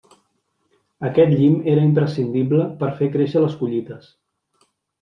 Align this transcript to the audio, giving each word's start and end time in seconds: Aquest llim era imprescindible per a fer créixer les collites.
Aquest 1.09 1.33
llim 1.41 1.59
era 1.75 1.83
imprescindible 1.89 2.67
per 2.81 2.89
a 2.89 2.99
fer 3.03 3.13
créixer 3.19 3.47
les 3.47 3.61
collites. 3.63 4.13